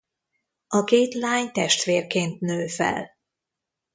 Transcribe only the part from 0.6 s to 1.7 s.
A két lány